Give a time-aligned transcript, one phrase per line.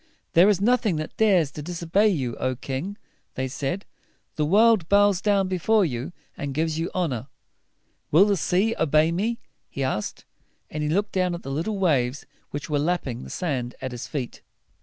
[0.33, 2.97] "There is nothing that dares to dis o bey you, O king!"
[3.35, 3.85] they said.
[4.35, 7.27] "The world bows before you, and gives you honor."
[8.09, 9.37] "Will the sea obey me?"
[9.69, 10.25] he asked;
[10.71, 14.07] and he looked down at the little waves which were lapping the sand at his
[14.07, 14.41] feet.